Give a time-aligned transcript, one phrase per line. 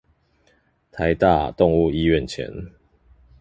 [0.91, 2.49] 臺大動物醫院前